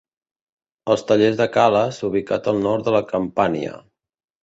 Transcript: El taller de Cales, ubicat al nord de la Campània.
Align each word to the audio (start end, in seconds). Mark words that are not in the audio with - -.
El 0.93 1.03
taller 1.11 1.29
de 1.43 1.47
Cales, 1.59 2.01
ubicat 2.09 2.53
al 2.55 2.61
nord 2.67 2.91
de 2.91 2.99
la 2.99 3.07
Campània. 3.15 3.81